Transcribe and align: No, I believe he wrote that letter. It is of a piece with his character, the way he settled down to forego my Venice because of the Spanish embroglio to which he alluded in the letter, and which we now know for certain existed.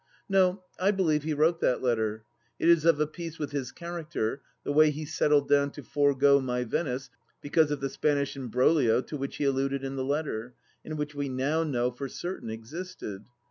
No, 0.37 0.63
I 0.79 0.89
believe 0.89 1.21
he 1.21 1.35
wrote 1.35 1.59
that 1.59 1.83
letter. 1.83 2.23
It 2.57 2.67
is 2.69 2.85
of 2.85 2.99
a 2.99 3.05
piece 3.05 3.37
with 3.37 3.51
his 3.51 3.71
character, 3.71 4.41
the 4.63 4.73
way 4.73 4.89
he 4.89 5.05
settled 5.05 5.47
down 5.47 5.69
to 5.73 5.83
forego 5.83 6.39
my 6.41 6.63
Venice 6.63 7.11
because 7.39 7.69
of 7.69 7.81
the 7.81 7.87
Spanish 7.89 8.35
embroglio 8.35 9.01
to 9.01 9.15
which 9.15 9.35
he 9.35 9.43
alluded 9.43 9.83
in 9.83 9.97
the 9.97 10.03
letter, 10.03 10.55
and 10.83 10.97
which 10.97 11.13
we 11.13 11.29
now 11.29 11.63
know 11.63 11.91
for 11.91 12.09
certain 12.09 12.49
existed. 12.49 13.25